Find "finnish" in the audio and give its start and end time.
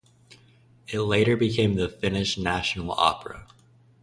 1.87-2.35